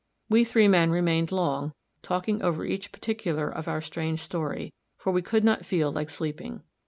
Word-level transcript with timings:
We 0.29 0.43
three 0.45 0.67
men 0.67 0.89
remained 0.89 1.31
long, 1.31 1.73
talking 2.01 2.41
over 2.41 2.65
each 2.65 2.91
particular 2.91 3.47
of 3.47 3.67
our 3.67 3.83
strange 3.83 4.19
story, 4.21 4.73
for 4.97 5.11
we 5.13 5.21
could 5.21 5.43
not 5.43 5.63
feel 5.63 5.91
like 5.91 6.09
sleeping. 6.09 6.63